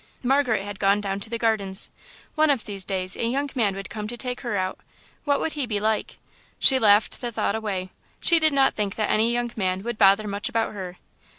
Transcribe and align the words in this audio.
Margaret 0.23 0.63
had 0.65 0.79
gone 0.79 0.99
down 0.99 1.19
to 1.19 1.29
the 1.29 1.37
Gardens. 1.37 1.91
One 2.33 2.49
of 2.49 2.65
these 2.65 2.83
days 2.83 3.15
a 3.15 3.23
young 3.23 3.51
man 3.53 3.75
would 3.75 3.87
come 3.91 4.07
to 4.07 4.17
take 4.17 4.41
her 4.41 4.57
out. 4.57 4.79
What 5.25 5.39
would 5.39 5.51
he 5.53 5.67
be 5.67 5.79
like? 5.79 6.17
She 6.57 6.79
laughed 6.79 7.21
the 7.21 7.31
thought 7.31 7.53
away. 7.53 7.91
She 8.19 8.39
did 8.39 8.51
not 8.51 8.73
think 8.73 8.95
that 8.95 9.11
any 9.11 9.31
young 9.31 9.51
man 9.55 9.83
would 9.83 9.99
bother 9.99 10.27
much 10.27 10.49
about 10.49 10.73
her. 10.73 10.97